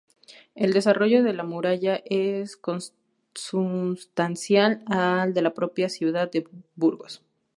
El 0.55 0.73
desarrollo 0.73 1.21
de 1.21 1.31
la 1.31 1.43
muralla 1.43 2.01
es 2.05 2.57
consustancial 2.57 4.81
al 4.87 5.35
de 5.35 5.43
la 5.43 5.53
propia 5.53 5.89
ciudad 5.89 6.31
de 6.31 6.47
Burgos. 6.75 7.23